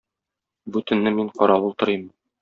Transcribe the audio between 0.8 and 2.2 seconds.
төнне мин каравыл торыйм.